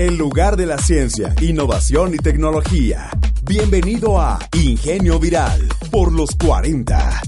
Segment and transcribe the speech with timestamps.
[0.00, 3.10] El lugar de la ciencia, innovación y tecnología.
[3.42, 7.20] Bienvenido a Ingenio Viral por los 40.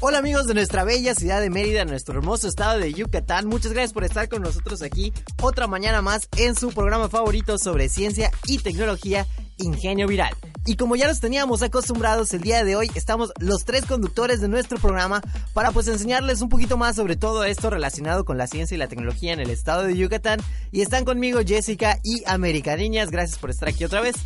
[0.00, 3.46] Hola amigos de nuestra bella ciudad de Mérida, nuestro hermoso estado de Yucatán.
[3.46, 5.12] Muchas gracias por estar con nosotros aquí
[5.42, 9.26] otra mañana más en su programa favorito sobre ciencia y tecnología,
[9.58, 10.34] Ingenio Viral.
[10.66, 14.48] Y como ya los teníamos acostumbrados, el día de hoy estamos los tres conductores de
[14.48, 15.20] nuestro programa
[15.52, 18.88] para pues enseñarles un poquito más sobre todo esto relacionado con la ciencia y la
[18.88, 20.40] tecnología en el estado de Yucatán.
[20.72, 22.76] Y están conmigo Jessica y América.
[22.76, 24.16] Niñas, gracias por estar aquí otra vez.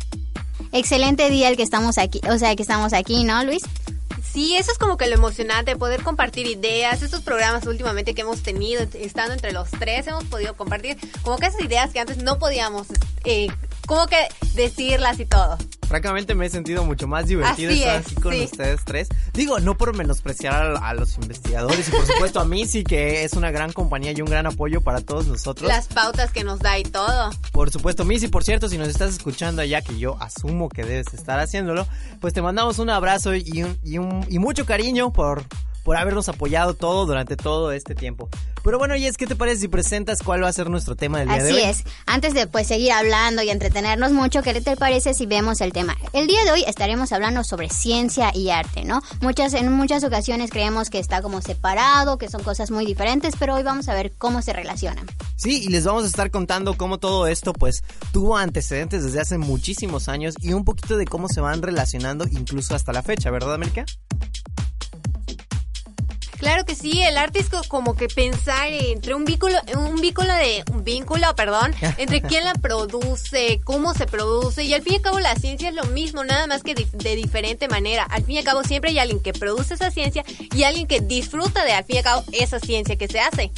[0.71, 3.63] Excelente día el que estamos aquí, o sea, que estamos aquí, ¿no, Luis?
[4.31, 7.01] Sí, eso es como que lo emocionante, poder compartir ideas.
[7.01, 11.47] Estos programas últimamente que hemos tenido, estando entre los tres, hemos podido compartir como que
[11.47, 12.87] esas ideas que antes no podíamos,
[13.23, 13.47] eh,
[13.89, 15.57] como que decirlas y todo.
[15.87, 19.09] Francamente me he sentido mucho más divertido estar aquí con ustedes tres.
[19.33, 23.33] Digo, no por menospreciar a, los investigadores y por supuesto a mí sí que es
[23.33, 25.67] una gran compañía y un gran apoyo para todos nosotros.
[25.67, 27.31] Las pautas que nos da y todo.
[27.51, 31.11] Por supuesto, Missy, por cierto, si nos estás escuchando allá, que yo asumo que debes
[31.15, 31.87] estar haciéndolo,
[32.21, 33.43] pues te mandamos un abrazo y,
[33.83, 35.45] y, un, y mucho cariño por
[35.89, 38.29] por habernos apoyado todo durante todo este tiempo.
[38.63, 41.29] Pero bueno, Jess, ¿qué te parece si presentas cuál va a ser nuestro tema del
[41.29, 41.63] día de hoy?
[41.63, 41.83] Así es.
[42.05, 45.97] Antes de pues seguir hablando y entretenernos mucho, ¿qué te parece si vemos el tema?
[46.13, 49.01] El día de hoy estaremos hablando sobre ciencia y arte, ¿no?
[49.21, 53.55] Muchas en muchas ocasiones creemos que está como separado, que son cosas muy diferentes, pero
[53.55, 55.07] hoy vamos a ver cómo se relacionan.
[55.37, 59.39] Sí, y les vamos a estar contando cómo todo esto pues tuvo antecedentes desde hace
[59.39, 63.55] muchísimos años y un poquito de cómo se van relacionando incluso hasta la fecha, ¿verdad,
[63.55, 63.85] América?
[66.39, 70.63] Claro que sí, el arte es como que pensar entre un vínculo, un vínculo de,
[70.71, 75.01] un vínculo, perdón, entre quién la produce, cómo se produce, y al fin y al
[75.01, 78.03] cabo la ciencia es lo mismo, nada más que de, diferente manera.
[78.03, 80.23] Al fin y al cabo siempre hay alguien que produce esa ciencia
[80.55, 83.51] y alguien que disfruta de al fin y al cabo esa ciencia que se hace.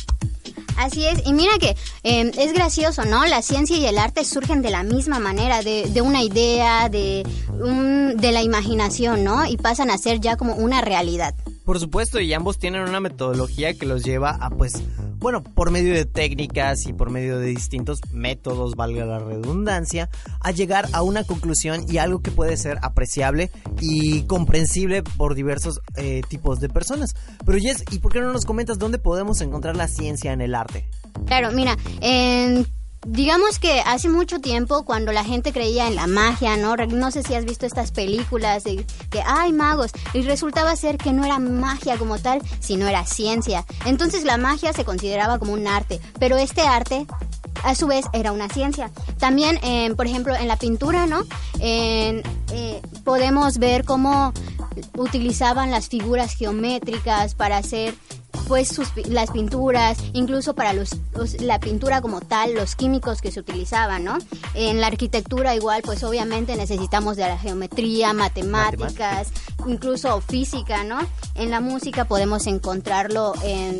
[0.77, 3.25] Así es, y mira que em, es gracioso, ¿no?
[3.27, 7.27] La ciencia y el arte surgen de la misma manera, de, de una idea, de,
[7.49, 9.45] un, de la imaginación, ¿no?
[9.45, 11.35] Y pasan a ser ya como una realidad.
[11.71, 14.83] Por supuesto, y ambos tienen una metodología que los lleva a, pues,
[15.19, 20.09] bueno, por medio de técnicas y por medio de distintos métodos, valga la redundancia,
[20.41, 25.79] a llegar a una conclusión y algo que puede ser apreciable y comprensible por diversos
[25.95, 27.15] eh, tipos de personas.
[27.45, 30.55] Pero Jess, ¿y por qué no nos comentas dónde podemos encontrar la ciencia en el
[30.55, 30.89] arte?
[31.25, 32.67] Claro, mira, en
[33.07, 36.75] Digamos que hace mucho tiempo cuando la gente creía en la magia, ¿no?
[36.75, 41.11] No sé si has visto estas películas de que hay magos y resultaba ser que
[41.11, 43.65] no era magia como tal, sino era ciencia.
[43.85, 47.07] Entonces la magia se consideraba como un arte, pero este arte
[47.63, 48.91] a su vez era una ciencia.
[49.17, 49.59] También,
[49.95, 51.23] por ejemplo, en la pintura, ¿no?
[51.59, 52.21] Eh,
[53.03, 54.31] podemos ver cómo
[54.95, 57.95] utilizaban las figuras geométricas para hacer
[58.51, 60.89] pues sus, las pinturas, incluso para los,
[61.39, 64.17] la pintura como tal, los químicos que se utilizaban, ¿no?
[64.55, 69.29] En la arquitectura igual, pues obviamente necesitamos de la geometría, matemáticas,
[69.65, 70.99] incluso física, ¿no?
[71.35, 73.79] En la música podemos encontrarlo en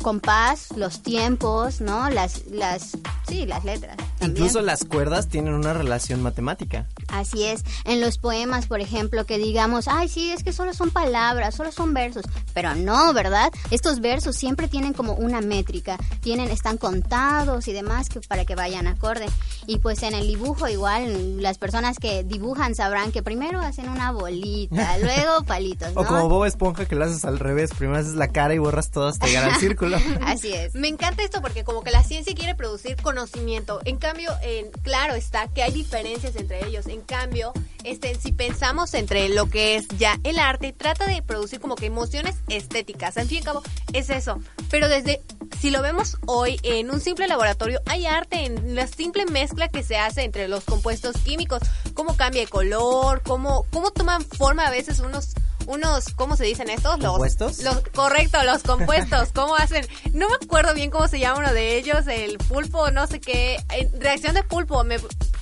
[0.00, 2.08] compás, los tiempos, ¿no?
[2.08, 2.96] Las, las,
[3.28, 3.98] sí, las letras.
[4.20, 6.86] Incluso las cuerdas tienen una relación matemática.
[7.08, 7.62] Así es.
[7.84, 11.72] En los poemas, por ejemplo, que digamos, ay, sí, es que solo son palabras, solo
[11.72, 12.24] son versos.
[12.54, 13.50] Pero no, ¿verdad?
[13.70, 15.96] Estos versos siempre tienen como una métrica.
[16.20, 19.26] Tienen, están contados y demás que, para que vayan acorde.
[19.66, 24.12] Y pues en el dibujo igual, las personas que dibujan sabrán que primero hacen una
[24.12, 26.00] bolita, luego palitos, ¿no?
[26.00, 27.70] O como Bob Esponja que lo haces al revés.
[27.76, 29.98] Primero haces la cara y borras todo hasta llegar al círculo.
[30.22, 30.74] Así es.
[30.74, 33.80] Me encanta esto porque como que la ciencia quiere producir conocimiento.
[33.84, 36.88] En cambio, en, claro está que hay diferencias entre ellos.
[36.88, 37.52] En cambio,
[37.84, 41.86] este, si pensamos entre lo que es ya el arte, trata de producir como que
[41.86, 43.16] emociones estéticas.
[43.18, 43.62] Al fin y al cabo,
[43.92, 44.40] es eso.
[44.68, 45.20] Pero desde,
[45.60, 49.84] si lo vemos hoy en un simple laboratorio, hay arte en la simple mezcla que
[49.84, 51.62] se hace entre los compuestos químicos.
[51.94, 55.34] Cómo cambia de color, cómo, cómo toman forma a veces unos
[55.70, 56.98] unos, ¿cómo se dicen estos?
[56.98, 57.62] Los compuestos.
[57.62, 59.30] Los, correcto, los compuestos.
[59.34, 59.86] ¿Cómo hacen?
[60.12, 63.62] No me acuerdo bien cómo se llama uno de ellos, el pulpo, no sé qué,
[63.98, 64.96] reacción de pulpo, me,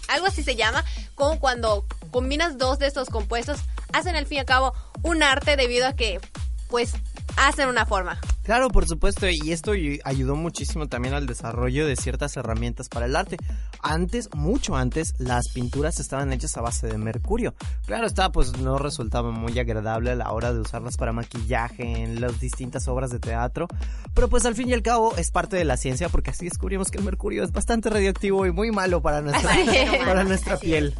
[0.08, 0.84] algo así se llama,
[1.14, 3.60] como cuando combinas dos de estos compuestos,
[3.92, 6.20] hacen al fin y al cabo un arte debido a que,
[6.69, 6.92] pues,
[7.36, 8.20] hacen una forma.
[8.48, 9.72] Claro, por supuesto, y esto
[10.04, 13.36] ayudó muchísimo también al desarrollo de ciertas herramientas para el arte.
[13.82, 17.52] Antes, mucho antes, las pinturas estaban hechas a base de mercurio.
[17.84, 22.22] Claro, está, pues no resultaba muy agradable a la hora de usarlas para maquillaje en
[22.22, 23.68] las distintas obras de teatro,
[24.14, 26.90] pero pues al fin y al cabo es parte de la ciencia porque así descubrimos
[26.90, 29.50] que el mercurio es bastante radioactivo y muy malo para nuestra,
[30.06, 30.94] Para nuestra piel.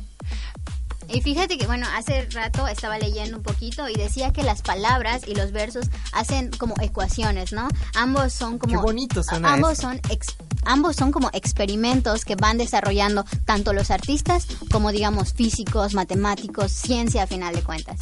[1.09, 5.23] Y fíjate que, bueno, hace rato estaba leyendo un poquito y decía que las palabras
[5.27, 7.69] y los versos hacen como ecuaciones, ¿no?
[7.95, 8.75] Ambos son como...
[8.75, 9.83] Qué bonito suena Ambos eso.
[9.83, 10.01] son...
[10.11, 16.73] ex- Ambos son como experimentos que van desarrollando tanto los artistas como, digamos, físicos, matemáticos,
[16.73, 17.97] ciencia a final de cuentas.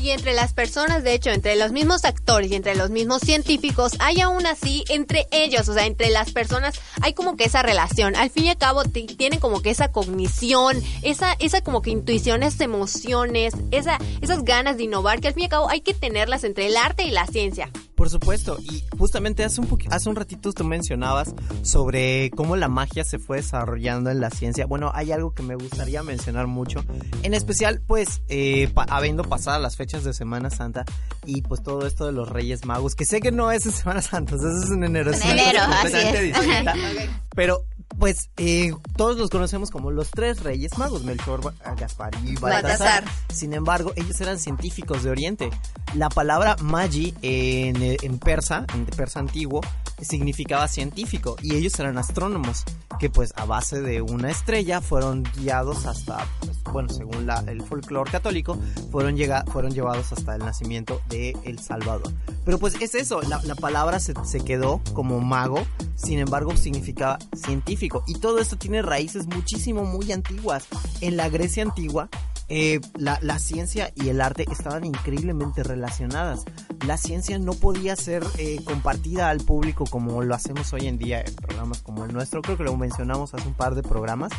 [0.00, 3.92] Y entre las personas, de hecho, entre los mismos actores y entre los mismos científicos,
[4.00, 8.14] hay aún así entre ellos, o sea, entre las personas, hay como que esa relación.
[8.16, 11.90] Al fin y al cabo, ti- tienen como que esa cognición, esa, esa como que
[11.90, 15.80] intuición, esas emociones, esa, esas ganas de innovar, que al fin y al cabo hay
[15.80, 17.70] que tenerlas entre el arte y la ciencia.
[17.94, 21.32] Por supuesto, y justamente hace un, hace un ratito tú mencionabas
[21.62, 24.66] sobre cómo la magia se fue desarrollando en la ciencia.
[24.66, 26.84] Bueno, hay algo que me gustaría mencionar mucho,
[27.22, 30.84] en especial pues eh, pa- habiendo pasado las fechas de Semana Santa
[31.24, 34.02] y pues todo esto de los Reyes Magos, que sé que no es en Semana
[34.02, 35.12] Santa, eso es en enero.
[35.12, 36.22] En enero, así es.
[36.22, 36.74] distinta.
[37.36, 37.64] Pero
[37.98, 43.04] pues eh, todos los conocemos como los tres Reyes Magos, Melchor, Ba- Gaspar y Baltasar.
[43.32, 45.50] Sin embargo, ellos eran científicos de Oriente.
[45.94, 49.60] La palabra magi en, eh, en persa, en persa antiguo,
[50.02, 52.64] significaba científico y ellos eran astrónomos
[52.98, 57.62] que pues a base de una estrella fueron guiados hasta, pues, bueno, según la- el
[57.62, 58.58] folclore católico,
[58.90, 62.12] fueron, llega, fueron llevados hasta el nacimiento de El Salvador.
[62.44, 65.62] Pero pues es eso, la, la palabra se, se quedó como mago,
[65.94, 70.66] sin embargo significaba científico y todo esto tiene raíces muchísimo muy antiguas.
[71.00, 72.08] En la Grecia antigua
[72.48, 76.44] eh, la, la ciencia y el arte estaban increíblemente relacionadas.
[76.86, 81.22] La ciencia no podía ser eh, compartida al público como lo hacemos hoy en día
[81.22, 82.42] en programas como el nuestro.
[82.42, 84.30] Creo que lo mencionamos hace un par de programas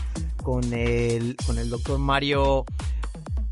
[0.43, 2.65] con el, con el doctor Mario.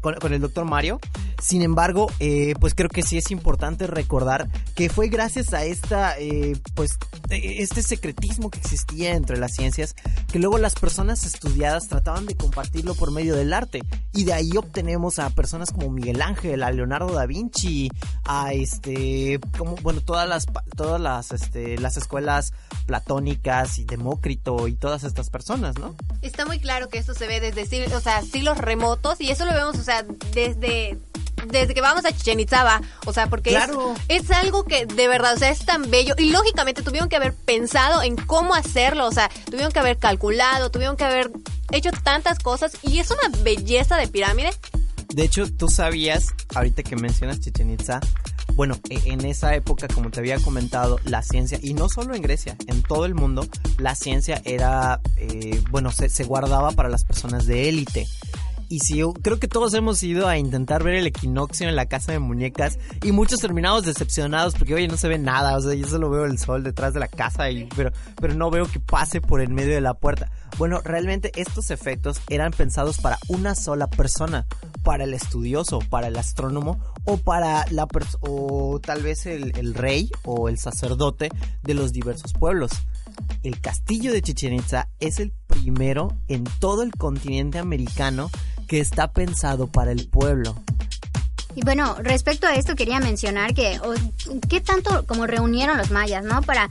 [0.02, 1.00] Con el doctor Mario.
[1.44, 6.18] Sin embargo, eh, pues creo que sí es importante recordar que fue gracias a esta,
[6.18, 6.98] eh, pues,
[7.30, 9.94] eh, este secretismo que existía entre las ciencias
[10.32, 13.82] que luego las personas estudiadas trataban de compartirlo por medio del arte
[14.14, 17.90] y de ahí obtenemos a personas como Miguel Ángel, a Leonardo da Vinci,
[18.24, 20.46] a este, como bueno todas las
[20.78, 22.54] todas las este las escuelas
[22.86, 25.94] platónicas y Demócrito y todas estas personas, ¿no?
[26.22, 27.64] Está muy claro que esto se ve desde
[27.94, 30.04] o sea, siglos remotos y eso lo vemos, o sea,
[30.34, 31.00] desde
[31.48, 33.94] desde que vamos a Chichen Itza, va, o sea, porque es- Claro.
[34.08, 37.34] es, algo que de verdad, o sea, es tan bello y lógicamente tuvieron que haber
[37.34, 41.32] pensado en cómo hacerlo, o sea, tuvieron que haber calculado, tuvieron que haber
[41.72, 44.52] hecho tantas cosas y es una belleza de pirámide.
[45.14, 48.00] De hecho, tú sabías, ahorita que mencionas Chichen Itza,
[48.56, 52.22] bueno, e- en esa época, como te había comentado, la ciencia, y no solo en
[52.22, 53.48] Grecia, en todo el mundo,
[53.78, 58.08] la ciencia era, eh, bueno, se, se guardaba para las personas de élite.
[58.70, 62.12] Y yo creo que todos hemos ido a intentar ver el equinoccio en la casa
[62.12, 65.88] de muñecas y muchos terminamos decepcionados porque, oye, no se ve nada, o sea, yo
[65.88, 67.46] solo veo el sol detrás de la casa,
[67.76, 70.32] pero, pero no veo que pase por el medio de la puerta.
[70.58, 74.46] Bueno, realmente estos efectos eran pensados para una sola persona,
[74.84, 77.88] para el estudioso, para el astrónomo o para la
[78.22, 81.30] o tal vez el, el rey o el sacerdote
[81.64, 82.72] de los diversos pueblos.
[83.44, 88.30] El castillo de Chichen Itza es el primero en todo el continente americano
[88.74, 90.56] que está pensado para el pueblo.
[91.54, 93.80] Y bueno, respecto a esto quería mencionar que
[94.50, 96.42] qué tanto como reunieron los mayas, ¿no?
[96.42, 96.68] Para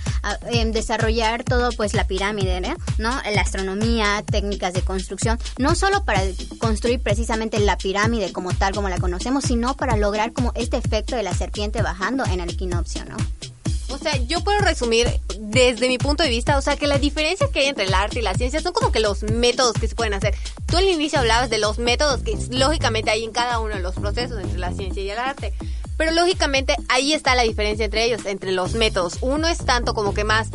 [0.51, 2.75] em, desarrollar todo pues la pirámide, ¿no?
[2.99, 3.21] ¿no?
[3.33, 6.23] La astronomía, técnicas de construcción, no solo para
[6.59, 11.15] construir precisamente la pirámide como tal como la conocemos, sino para lograr como este efecto
[11.15, 13.17] de la serpiente bajando en el equinoccio, ¿no?
[13.93, 17.51] O sea, yo puedo resumir desde mi punto de vista, o sea, que las diferencias
[17.51, 19.95] que hay entre el arte y la ciencia son como que los métodos que se
[19.95, 20.35] pueden hacer.
[20.67, 23.95] Tú al inicio hablabas de los métodos que lógicamente hay en cada uno de los
[23.95, 25.53] procesos entre la ciencia y el arte.
[25.99, 29.19] Pero lógicamente ahí está la diferencia entre ellos, entre los métodos.
[29.21, 30.49] Uno es tanto como que más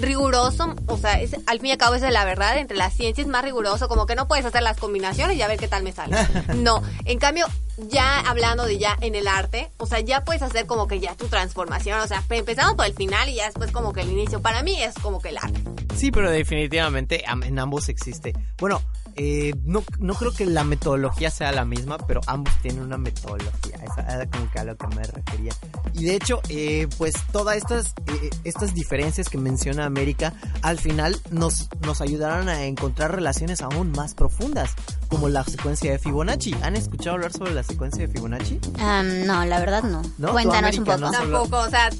[0.00, 2.90] riguroso, o sea, es- al fin y al cabo esa es la verdad, entre la
[2.90, 5.68] ciencia es más riguroso, como que no puedes hacer las combinaciones y a ver qué
[5.68, 6.16] tal me sale.
[6.56, 7.46] No, en cambio,
[7.88, 11.14] ya hablando de ya en el arte, o sea, ya puedes hacer como que ya
[11.14, 14.10] tu transformación, o sea, pe- empezamos por el final y ya después como que el
[14.10, 14.40] inicio.
[14.42, 15.60] Para mí es como que el arte.
[15.96, 18.32] Sí, pero definitivamente am- en ambos existe.
[18.58, 18.80] Bueno,
[19.16, 23.76] eh, no, no creo que la metodología sea la misma, pero ambos tienen una metodología.
[23.84, 25.52] Esa era como que a lo que me refería.
[25.94, 31.16] Y de hecho, eh, pues todas estas, eh, estas diferencias que menciona América, al final
[31.30, 34.70] nos, nos ayudarán a encontrar relaciones aún más profundas,
[35.08, 36.54] como la secuencia de Fibonacci.
[36.62, 38.60] ¿Han escuchado hablar sobre la secuencia de Fibonacci?
[38.74, 40.02] Um, no, la verdad no.
[40.18, 40.32] ¿No?
[40.32, 41.06] Cuéntanos ¿Tú, un poco.
[41.06, 41.90] América, Tampoco, o sea,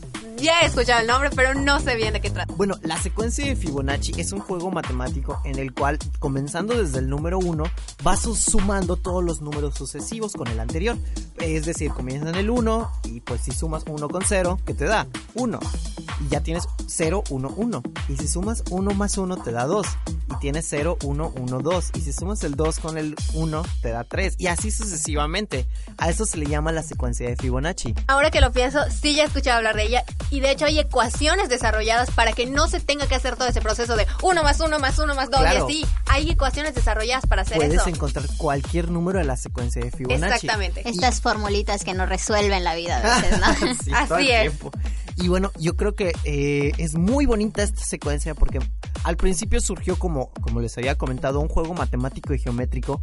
[0.41, 2.53] ya he escuchado el nombre, pero no sé bien de qué trata.
[2.55, 7.09] Bueno, la secuencia de Fibonacci es un juego matemático en el cual, comenzando desde el
[7.09, 7.65] número 1,
[8.03, 10.97] vas sumando todos los números sucesivos con el anterior.
[11.39, 14.85] Es decir, comienza en el 1 y pues si sumas 1 con 0, ¿qué te
[14.85, 15.07] da?
[15.35, 15.59] 1.
[16.25, 17.83] Y ya tienes 0, 1, 1.
[18.09, 19.87] Y si sumas 1 más 1 te da 2.
[20.31, 21.91] Y tienes 0, 1, 1, 2.
[21.95, 24.35] Y si sumas el 2 con el 1 te da 3.
[24.39, 25.67] Y así sucesivamente.
[25.97, 27.95] A eso se le llama la secuencia de Fibonacci.
[28.09, 30.79] Ahora que lo pienso, sí ya he escuchado hablar de ella y de hecho hay
[30.79, 34.61] ecuaciones desarrolladas para que no se tenga que hacer todo ese proceso de 1 más
[34.61, 35.69] 1 más 1 más 2 Claro.
[35.71, 35.87] y así.
[36.07, 37.89] Hay ecuaciones desarrolladas para hacer Puedes eso.
[37.89, 40.35] encontrar cualquier número de la secuencia de Fibonacci.
[40.47, 40.89] Exactamente.
[40.89, 43.47] Estas formulitas que nos resuelven la vida a veces, ¿no?
[43.85, 44.41] Sí, Así todo el es.
[44.43, 44.71] tiempo.
[45.21, 48.61] Y bueno, yo creo que eh, es muy bonita esta secuencia porque
[49.05, 53.01] al principio surgió como, como les había comentado, un juego matemático y geométrico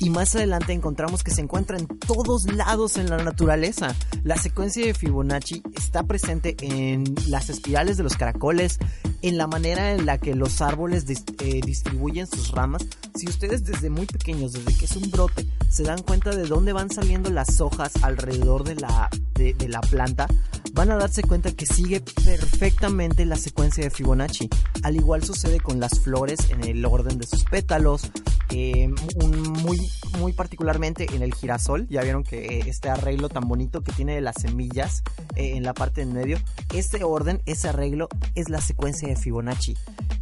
[0.00, 3.94] y más adelante encontramos que se encuentra en todos lados en la naturaleza.
[4.22, 8.78] La secuencia de Fibonacci está presente en las espirales de los caracoles,
[9.22, 12.86] en la manera en la que los árboles dis- eh, distribuyen sus ramas.
[13.14, 16.72] Si ustedes desde muy pequeños, desde que es un brote, se dan cuenta de dónde
[16.72, 20.26] van saliendo las hojas alrededor de la, de, la planta,
[20.72, 24.48] van a darse cuenta que sigue perfectamente la secuencia de Fibonacci.
[24.82, 28.10] Al igual sucede con las flores en el orden de sus pétalos,
[28.50, 29.78] eh, muy,
[30.18, 31.86] muy particularmente en el girasol.
[31.88, 35.02] Ya vieron que eh, este arreglo tan bonito que tiene de las semillas
[35.36, 36.38] eh, en la parte en medio,
[36.74, 39.76] este orden, ese arreglo es la secuencia de Fibonacci.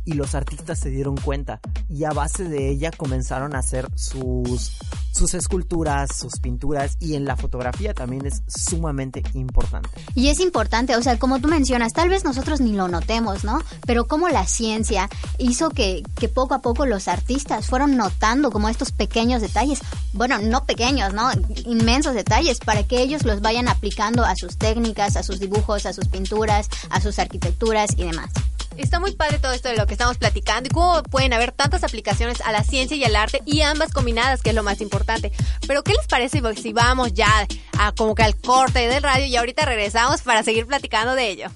[0.04, 4.78] Y los artistas se dieron cuenta y a base de ella comenzaron a hacer sus,
[5.16, 9.88] sus esculturas, sus pinturas y en la fotografía también es sumamente importante.
[10.14, 13.62] Y es importante, o sea, como tú mencionas, tal vez nosotros ni lo notemos, ¿no?
[13.86, 15.08] Pero como la ciencia
[15.38, 19.80] hizo que, que poco a poco los artistas fueron notando como estos pequeños detalles,
[20.12, 21.30] bueno, no pequeños, ¿no?
[21.64, 25.92] Inmensos detalles, para que ellos los vayan aplicando a sus técnicas, a sus dibujos, a
[25.92, 28.30] sus pinturas, a sus arquitecturas y demás.
[28.76, 31.82] Está muy padre todo esto de lo que estamos platicando y cómo pueden haber tantas
[31.82, 35.32] aplicaciones a la ciencia y al arte y ambas combinadas, que es lo más importante.
[35.66, 37.46] Pero ¿qué les parece si vamos ya
[37.78, 41.48] a como que al corte del radio y ahorita regresamos para seguir platicando de ello?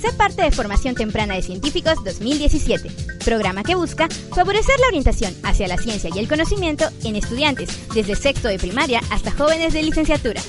[0.00, 2.90] Sé parte de Formación Temprana de Científicos 2017,
[3.24, 8.16] programa que busca favorecer la orientación hacia la ciencia y el conocimiento en estudiantes desde
[8.16, 10.42] sexto de primaria hasta jóvenes de licenciatura.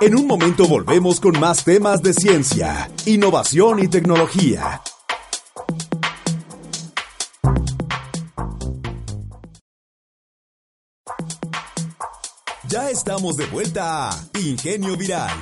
[0.00, 4.80] En un momento volvemos con más temas de ciencia, innovación y tecnología.
[12.68, 15.36] Ya estamos de vuelta a Ingenio Viral.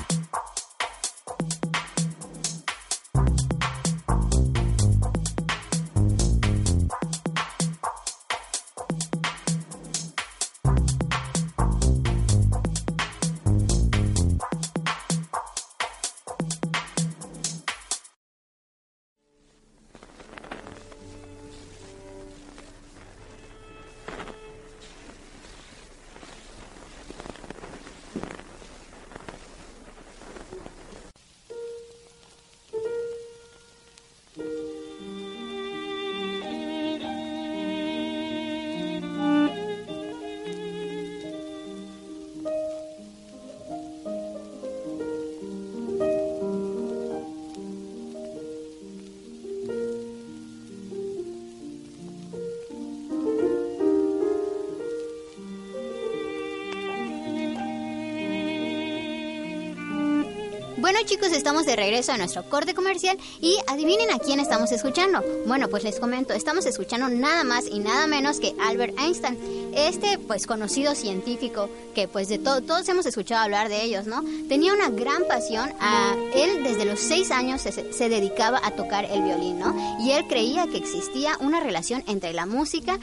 [60.86, 65.20] Bueno chicos, estamos de regreso a nuestro corte comercial y adivinen a quién estamos escuchando.
[65.44, 69.36] Bueno, pues les comento, estamos escuchando nada más y nada menos que Albert Einstein,
[69.74, 74.22] este pues conocido científico que pues de todo todos hemos escuchado hablar de ellos, ¿no?
[74.48, 79.24] Tenía una gran pasión, a él desde los seis años se, dedicaba a tocar el
[79.24, 79.74] violín, ¿no?
[79.98, 83.00] Y él creía que existía una relación entre la música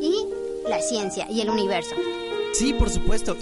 [0.00, 0.24] y
[0.66, 1.96] la ciencia y el universo.
[2.54, 3.36] Sí, por supuesto.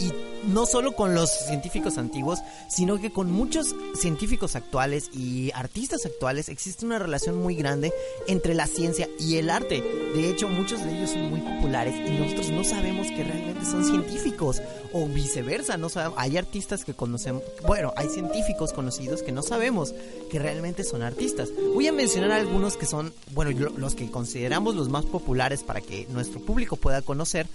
[0.47, 6.49] No solo con los científicos antiguos, sino que con muchos científicos actuales y artistas actuales
[6.49, 7.93] existe una relación muy grande
[8.27, 9.83] entre la ciencia y el arte.
[10.15, 13.85] De hecho, muchos de ellos son muy populares y nosotros no sabemos que realmente son
[13.85, 15.77] científicos o viceversa.
[15.77, 16.19] No sabemos.
[16.19, 19.95] Hay artistas que conocemos, bueno, hay científicos conocidos que no sabemos
[20.31, 21.51] que realmente son artistas.
[21.75, 26.07] Voy a mencionar algunos que son, bueno, los que consideramos los más populares para que
[26.11, 27.47] nuestro público pueda conocer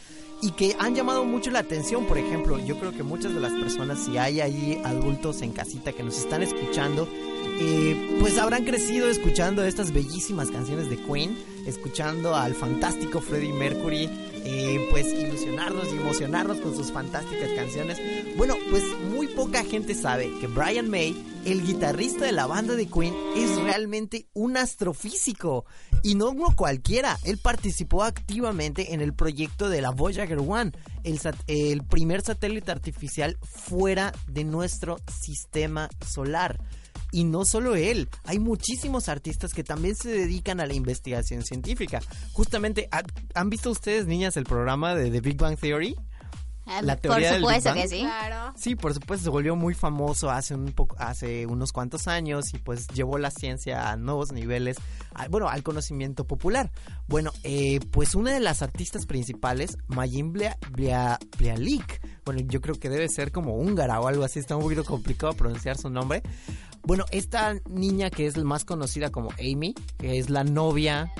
[0.41, 2.05] y que han llamado mucho la atención.
[2.05, 5.93] Por ejemplo, yo creo que muchas de las personas, si hay ahí adultos en casita
[5.93, 7.07] que nos están escuchando,
[7.61, 14.09] eh, pues habrán crecido escuchando estas bellísimas canciones de Queen, escuchando al fantástico Freddie Mercury,
[14.45, 17.99] eh, pues ilusionarnos y emocionarnos con sus fantásticas canciones.
[18.37, 22.87] Bueno, pues muy poca gente sabe que Brian May, el guitarrista de la banda de
[22.87, 25.65] Queen, es realmente un astrofísico.
[26.01, 30.71] Y no uno cualquiera, él participó activamente en el proyecto de la Voyager 1,
[31.03, 36.57] el, el primer satélite artificial fuera de nuestro sistema solar.
[37.11, 42.01] Y no solo él, hay muchísimos artistas que también se dedican a la investigación científica.
[42.33, 42.87] Justamente,
[43.33, 45.95] ¿han visto ustedes, niñas, el programa de The Big Bang Theory?
[46.69, 48.07] Ah, la teoría por supuesto que sí.
[48.55, 52.59] Sí, por supuesto, se volvió muy famoso hace un poco, hace unos cuantos años y
[52.59, 54.77] pues llevó la ciencia a nuevos niveles,
[55.31, 56.71] bueno, al conocimiento popular.
[57.07, 63.09] Bueno, eh, pues una de las artistas principales, Mayim Blialik, bueno, yo creo que debe
[63.09, 66.21] ser como húngara o algo así, está un poquito complicado pronunciar su nombre.
[66.83, 71.11] Bueno, esta niña que es más conocida como Amy, que es la novia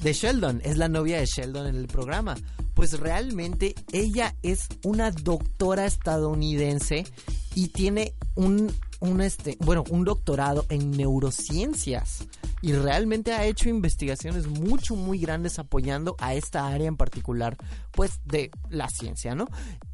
[0.00, 2.36] de Sheldon, es la novia de Sheldon en el programa.
[2.74, 7.06] Pues realmente ella es una doctora estadounidense
[7.54, 12.26] y tiene un, un este, bueno, un doctorado en neurociencias
[12.60, 17.56] y realmente ha hecho investigaciones mucho muy grandes apoyando a esta área en particular,
[17.92, 19.46] pues de la ciencia, ¿no?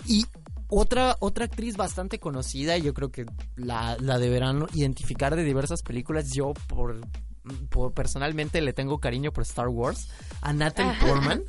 [0.06, 0.26] Y
[0.75, 3.26] otra, otra actriz bastante conocida, yo creo que
[3.57, 6.31] la, la deberán identificar de diversas películas.
[6.33, 6.99] Yo, por,
[7.93, 10.09] personalmente, le tengo cariño por Star Wars.
[10.41, 11.43] A Natalie Portman.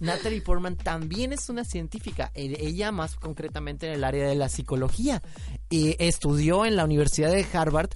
[0.00, 4.48] Natalie Portman también es una científica, e, ella más concretamente en el área de la
[4.48, 5.22] psicología.
[5.70, 7.90] estudió en la Universidad de Harvard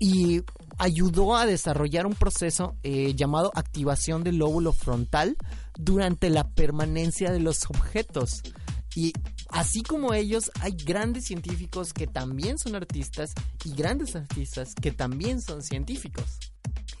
[0.00, 0.42] y
[0.78, 5.36] ayudó a desarrollar un proceso eh, llamado activación del lóbulo frontal
[5.78, 8.42] durante la permanencia de los objetos.
[8.94, 9.12] Y
[9.48, 13.32] así como ellos, hay grandes científicos que también son artistas
[13.64, 16.38] y grandes artistas que también son científicos.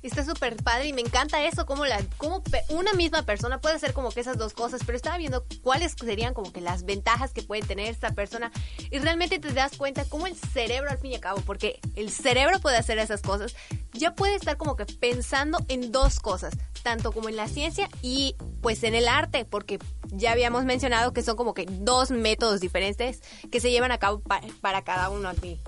[0.02, 3.94] Está súper padre y me encanta eso, como, la, como una misma persona puede hacer
[3.94, 7.42] como que esas dos cosas, pero estaba viendo cuáles serían como que las ventajas que
[7.42, 8.52] puede tener esta persona
[8.90, 12.10] y realmente te das cuenta cómo el cerebro al fin y al cabo, porque el
[12.10, 13.56] cerebro puede hacer esas cosas,
[13.94, 16.52] ya puede estar como que pensando en dos cosas,
[16.82, 19.78] tanto como en la ciencia y pues en el arte, porque
[20.16, 24.22] ya habíamos mencionado que son como que dos métodos diferentes que se llevan a cabo
[24.60, 25.60] para cada uno aquí.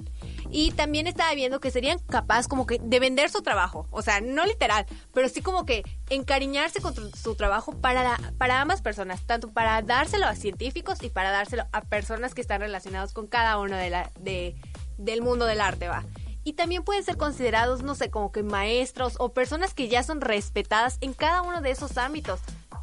[0.51, 3.89] Y también estaba viendo que serían capaces como que de vender su trabajo.
[3.91, 8.81] O sea, no literal, pero sí como que encariñarse con su trabajo para, para ambas
[8.83, 9.27] personas.
[9.27, 13.59] Tanto para dárselo a científicos y para dárselo a personas que están relacionados con cada
[13.59, 14.57] uno de la, de,
[14.99, 16.05] del mundo del arte, va
[16.47, 20.21] y también pueden ser considerados, no sé, como que maestros o personas que ya son
[20.21, 22.39] respetadas en cada uno de esos ámbitos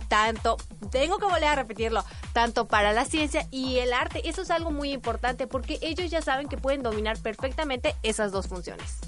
[0.08, 0.58] tanto,
[0.92, 4.28] tengo que volver a repetirlo, tanto para la ciencia y el arte.
[4.28, 8.48] Eso es algo muy importante porque ellos ya saben que pueden dominar perfectamente esas dos
[8.48, 9.00] funciones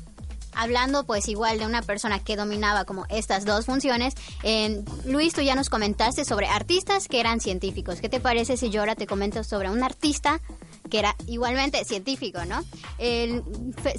[0.55, 4.15] hablando pues igual de una persona que dominaba como estas dos funciones,
[5.05, 7.99] Luis, tú ya nos comentaste sobre artistas que eran científicos.
[8.01, 10.39] ¿Qué te parece si yo ahora te comento sobre un artista
[10.89, 12.63] que era igualmente científico, ¿no?
[12.97, 13.43] El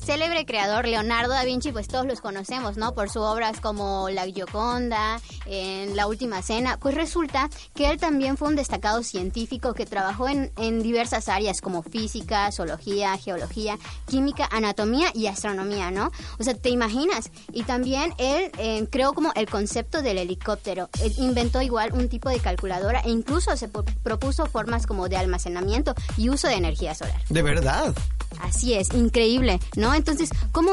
[0.04, 2.94] célebre creador Leonardo da Vinci, pues todos los conocemos, ¿no?
[2.94, 6.78] Por sus obras como La Gioconda, La Última Cena.
[6.78, 11.60] Pues resulta que él también fue un destacado científico que trabajó en, en diversas áreas
[11.60, 16.10] como física, zoología, geología, química, anatomía y astronomía, ¿no?
[16.38, 17.30] O sea, ¿te imaginas?
[17.52, 20.88] Y también él eh, creó como el concepto del helicóptero.
[21.18, 26.28] Inventó igual un tipo de calculadora e incluso se propuso formas como de almacenamiento y
[26.28, 27.20] uso de energía solar.
[27.28, 27.94] ¿De verdad?
[28.40, 29.94] Así es, increíble, ¿no?
[29.94, 30.72] Entonces, ¿cómo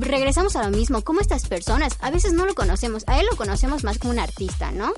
[0.00, 3.36] regresamos a lo mismo, como estas personas, a veces no lo conocemos, a él lo
[3.36, 4.92] conocemos más como un artista, ¿no?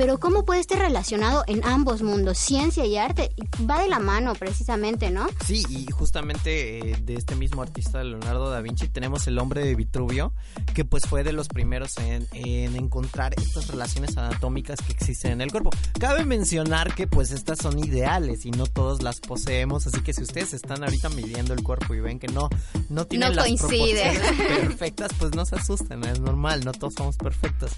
[0.00, 3.34] Pero cómo puede estar relacionado en ambos mundos, ciencia y arte,
[3.68, 5.28] va de la mano precisamente, ¿no?
[5.44, 9.74] Sí, y justamente eh, de este mismo artista Leonardo da Vinci tenemos el hombre de
[9.74, 10.32] Vitruvio,
[10.74, 15.42] que pues fue de los primeros en, en encontrar estas relaciones anatómicas que existen en
[15.42, 15.68] el cuerpo.
[15.98, 20.22] Cabe mencionar que pues estas son ideales y no todos las poseemos, así que si
[20.22, 22.48] ustedes están ahorita midiendo el cuerpo y ven que no,
[22.88, 24.18] no tienen No las proporciones
[24.60, 27.72] perfectas, pues no se asusten, es normal, no todos somos perfectos.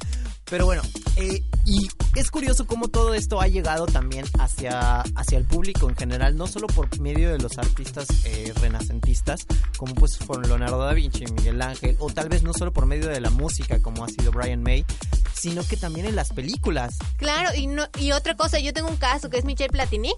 [0.45, 0.83] Pero bueno,
[1.17, 5.96] eh, y es curioso cómo todo esto ha llegado también hacia, hacia el público en
[5.96, 9.46] general, no solo por medio de los artistas eh, renacentistas,
[9.77, 13.09] como pues fueron Leonardo da Vinci, Miguel Ángel, o tal vez no solo por medio
[13.09, 14.85] de la música, como ha sido Brian May,
[15.35, 16.96] sino que también en las películas.
[17.16, 20.12] Claro, y, no, y otra cosa, yo tengo un caso que es Michel Platini,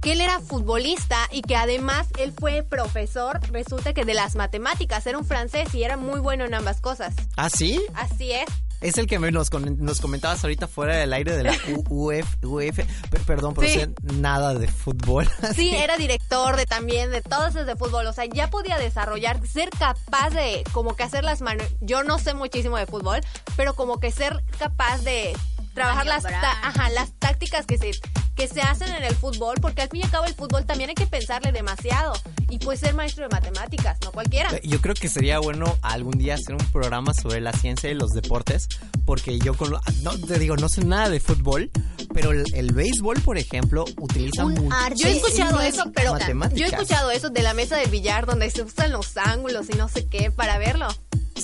[0.00, 5.06] que él era futbolista y que además él fue profesor, resulta que de las matemáticas,
[5.06, 7.14] era un francés y era muy bueno en ambas cosas.
[7.36, 7.80] ¿Ah, sí?
[7.94, 8.46] Así es.
[8.80, 11.52] Es el que nos, nos comentabas ahorita fuera del aire de la
[11.90, 12.76] UF, UF,
[13.10, 13.68] per- perdón, Sí.
[13.68, 15.28] sé nada de fútbol.
[15.54, 19.46] Sí, era director de también de todos esos de fútbol, o sea, ya podía desarrollar,
[19.46, 21.66] ser capaz de como que hacer las manos.
[21.80, 23.20] Yo no sé muchísimo de fútbol,
[23.56, 25.36] pero como que ser capaz de
[25.74, 27.90] trabajar las, ajá, las tácticas que se
[28.36, 30.88] que se hacen en el fútbol, porque al fin y al cabo el fútbol también
[30.88, 32.14] hay que pensarle demasiado
[32.48, 34.48] y pues ser maestro de matemáticas, no cualquiera.
[34.62, 38.12] Yo creo que sería bueno algún día hacer un programa sobre la ciencia y los
[38.12, 38.66] deportes,
[39.04, 41.70] porque yo con lo- no te digo, no sé nada de fútbol,
[42.14, 44.96] pero el, el béisbol, por ejemplo, utiliza Un mucho arte.
[45.02, 46.58] Yo he escuchado Sí, eso, pero matemáticas.
[46.58, 49.76] yo he escuchado eso de la mesa del billar donde se usan los ángulos y
[49.76, 50.88] no sé qué para verlo.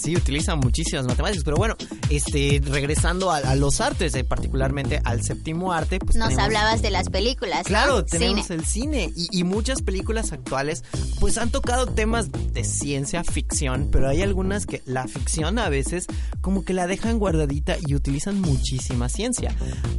[0.06, 1.74] Sí, utilizan muchísimas matemáticas, pero bueno,
[2.10, 6.80] este, regresando a, a los artes, eh, particularmente al séptimo arte, pues Nos tenemos- hablabas
[6.80, 7.58] de las películas.
[7.58, 7.64] ¿no?
[7.64, 8.56] Claro, tenemos Cine.
[8.60, 10.84] el cine y, y muchas películas actuales
[11.18, 16.06] pues han tocado temas de ciencia ficción, pero hay algunas que la ficción a veces
[16.40, 19.52] como que la dejan guardadita y utilizan muchísima ciencia.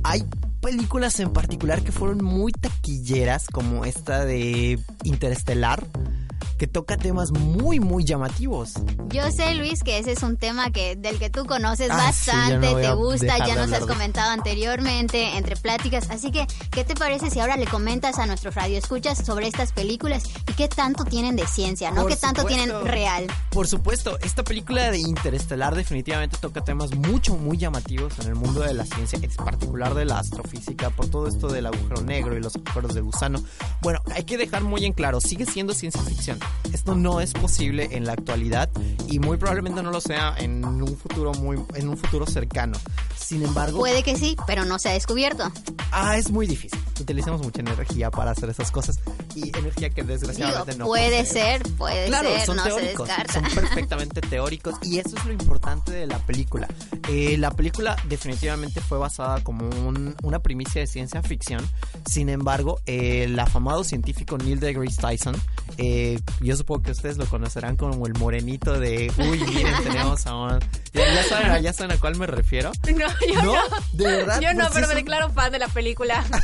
[0.04, 0.24] Hay
[0.62, 5.86] películas en particular que fueron muy taquilleras como esta de Interestelar
[6.58, 8.74] que toca temas muy muy llamativos.
[9.10, 12.58] Yo sé, Luis, que ese es un tema que del que tú conoces Ah, bastante,
[12.74, 16.10] no te gusta, ya nos has de- comentado anteriormente entre pláticas.
[16.10, 20.24] Así que, ¿qué te parece si ahora le comentas a nuestros radioescuchas sobre estas películas
[20.50, 22.02] y qué tanto tienen de ciencia, no?
[22.02, 23.28] Por ¿Qué tanto tienen real?
[23.52, 28.62] Por supuesto, esta película de Interestelar definitivamente toca temas mucho, muy llamativos en el mundo
[28.62, 32.42] de la ciencia, en particular de la astrofísica, por todo esto del agujero negro y
[32.42, 33.40] los agujeros de gusano.
[33.82, 36.40] Bueno, hay que dejar muy en claro, sigue siendo ciencia ficción.
[36.74, 38.70] Esto no es posible en la actualidad
[39.10, 42.78] y muy probablemente no lo sea en un futuro muy, en un futuro cercano.
[43.18, 45.52] Sin embargo, Puede que sí, pero no se ha descubierto.
[45.92, 46.80] ah, es muy difícil.
[47.00, 49.00] Utilizamos mucha energía para hacer esas cosas
[49.36, 53.14] y energía que Digo, desgraciadamente no puede ser, puede Claro, ser, son no teóricos, se
[53.16, 53.34] descarta.
[53.34, 56.68] son perfectamente teóricos y eso es lo importante de la película.
[57.10, 61.66] Eh, la película definitivamente fue basada como un- una primicia de ciencia ficción,
[62.10, 65.36] sin embargo, eh, el afamado científico Neil deGrasse Tyson,
[65.78, 70.36] eh, yo supongo que ustedes lo conocerán como el morenito de, uy, miren, tenemos a
[70.36, 70.60] un...
[70.94, 72.72] ¿Ya, ya saben, ya saben a cuál me refiero?
[72.98, 73.54] No, yo ¿No?
[73.54, 73.62] no.
[73.94, 74.42] ¿De verdad?
[74.42, 76.24] Yo no, Pues pero es me un- declaro fan de la película.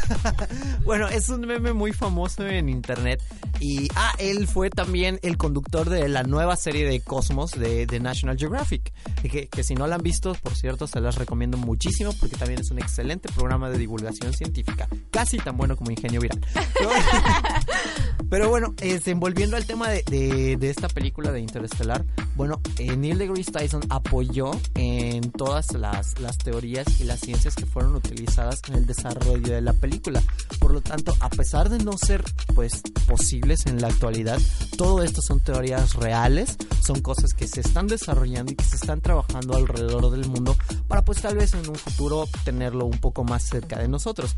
[0.84, 3.22] Bueno, es un meme muy famoso en internet.
[3.62, 8.00] Y, ah, él fue también el conductor de la nueva serie de Cosmos de, de
[8.02, 8.92] National Geographic.
[9.22, 12.60] Que, que si no la han visto, por cierto, se las recomiendo muchísimo porque también
[12.60, 14.90] es un excelente programa de divulgación científica.
[15.10, 16.42] Casi tan bueno como Ingenio Viral.
[18.30, 22.04] Pero, bueno, este, volviendo al tema de, de- de esta película de Interestelar,
[22.36, 24.33] bueno, eh, Neil deGrasse Tyson apoyó
[24.74, 29.62] en todas las, las teorías y las ciencias que fueron utilizadas en el desarrollo de
[29.62, 30.24] la película.
[30.60, 32.24] Por lo tanto, a pesar de no ser
[32.56, 34.40] pues posibles en la actualidad,
[34.76, 39.02] todo esto son teorías reales, son cosas que se están desarrollando y que se están
[39.02, 40.56] trabajando alrededor del mundo
[40.88, 44.36] para pues tal vez en un futuro tenerlo un poco más cerca de nosotros.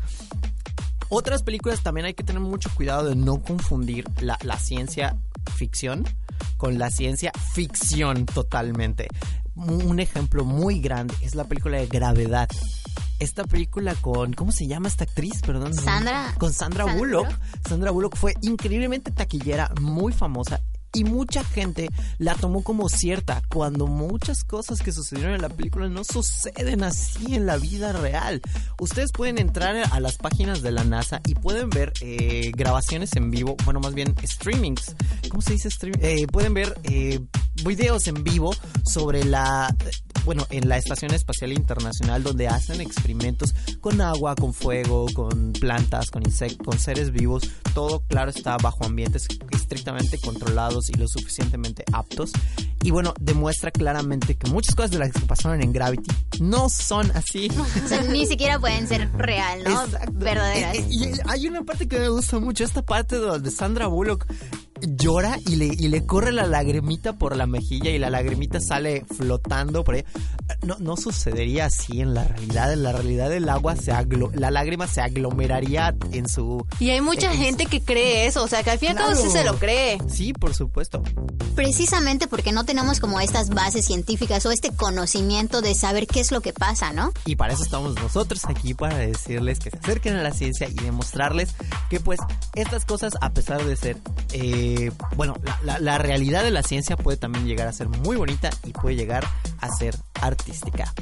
[1.08, 5.16] Otras películas también hay que tener mucho cuidado de no confundir la, la ciencia
[5.54, 6.04] ficción
[6.58, 9.08] con la ciencia ficción totalmente.
[9.56, 12.48] Un ejemplo muy grande es la película de Gravedad.
[13.18, 15.40] Esta película con, ¿cómo se llama esta actriz?
[15.40, 15.72] Perdón.
[15.72, 17.26] Sandra- Con Sandra, Sandra Bullock.
[17.26, 17.40] Bullock.
[17.66, 20.60] Sandra Bullock fue increíblemente taquillera, muy famosa.
[20.96, 25.90] Y mucha gente la tomó como cierta, cuando muchas cosas que sucedieron en la película
[25.90, 28.40] no suceden así en la vida real.
[28.80, 33.30] Ustedes pueden entrar a las páginas de la NASA y pueden ver eh, grabaciones en
[33.30, 34.96] vivo, bueno, más bien streamings.
[35.28, 35.98] ¿Cómo se dice streaming?
[36.00, 37.20] Eh, pueden ver eh,
[37.62, 38.54] videos en vivo
[38.86, 39.76] sobre la
[40.24, 46.10] bueno, en la Estación Espacial Internacional donde hacen experimentos con agua, con fuego, con plantas,
[46.10, 49.28] con insectos, con seres vivos, todo claro está bajo ambientes
[49.66, 52.30] estrictamente controlados y lo suficientemente aptos.
[52.82, 56.08] Y bueno, demuestra claramente que muchas cosas de las que pasaron en Gravity
[56.40, 57.50] no son así.
[57.86, 59.84] O sea, ni siquiera pueden ser real, ¿no?
[59.84, 60.12] Exacto.
[60.14, 60.76] Verdaderas.
[60.90, 64.26] Y hay una parte que me gusta mucho, esta parte donde Sandra Bullock
[65.06, 69.04] llora y le, y le corre la lagrimita por la mejilla y la lagrimita sale
[69.16, 70.04] flotando por ahí.
[70.62, 72.72] No, no sucedería así en la realidad.
[72.72, 76.66] En la realidad el agua se aglo la lágrima se aglomeraría en su...
[76.80, 78.96] Y hay mucha en- gente que cree eso, o sea, que al fin y al
[78.96, 79.24] cabo Claro.
[79.24, 79.98] sí se lo cree.
[80.08, 81.02] Sí, por supuesto.
[81.54, 86.32] Precisamente porque no tenemos como estas bases científicas o este conocimiento de saber qué es
[86.32, 87.12] lo que pasa, ¿no?
[87.24, 90.74] Y para eso estamos nosotros aquí, para decirles que se acerquen a la ciencia y
[90.74, 91.54] demostrarles
[91.88, 92.18] que pues
[92.54, 93.96] estas cosas, a pesar de ser,
[94.32, 98.72] eh, bueno, la, realidad de la ciencia puede también llegar a ser muy bonita y
[98.72, 99.26] puede llegar
[99.60, 100.92] a ser artística.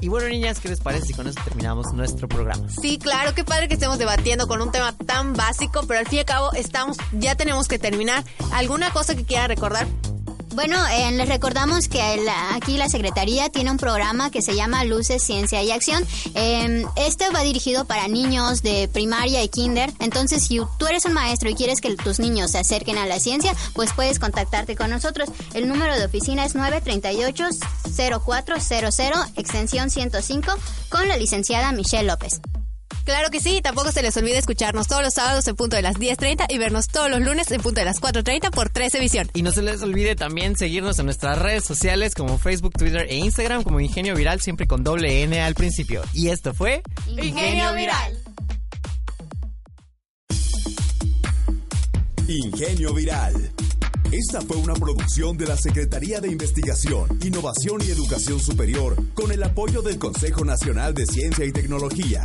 [0.00, 2.68] Y bueno, niñas, ¿qué les parece si con eso terminamos nuestro programa?
[2.68, 6.16] Sí, claro, qué padre que estemos debatiendo con un tema tan básico, pero al fin
[6.16, 8.22] y al cabo estamos, ya tenemos que terminar.
[8.52, 9.86] ¿Alguna cosa que quiera recordar?
[10.56, 12.00] Bueno, eh, les recordamos que
[12.54, 16.02] aquí la Secretaría tiene un programa que se llama Luces, Ciencia y Acción.
[16.34, 19.92] Eh, este va dirigido para niños de primaria y kinder.
[20.00, 23.20] Entonces, si tú eres un maestro y quieres que tus niños se acerquen a la
[23.20, 25.28] ciencia, pues puedes contactarte con nosotros.
[25.52, 30.54] El número de oficina es 938-0400, extensión 105,
[30.88, 32.40] con la licenciada Michelle López.
[33.04, 35.96] Claro que sí, tampoco se les olvide escucharnos todos los sábados en punto de las
[35.96, 39.30] 10.30 y vernos todos los lunes en punto de las 4.30 por 13 Visión.
[39.34, 43.16] Y no se les olvide también seguirnos en nuestras redes sociales como Facebook, Twitter e
[43.16, 46.02] Instagram como Ingenio Viral, siempre con doble N al principio.
[46.12, 48.18] Y esto fue Ingenio Viral.
[52.28, 53.52] Ingenio Viral.
[54.10, 59.42] Esta fue una producción de la Secretaría de Investigación, Innovación y Educación Superior con el
[59.42, 62.24] apoyo del Consejo Nacional de Ciencia y Tecnología.